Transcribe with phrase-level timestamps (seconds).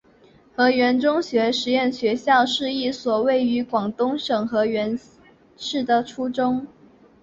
[0.55, 4.99] 河源中学实验学校是一所位于广东省河源
[5.55, 6.65] 市的初中。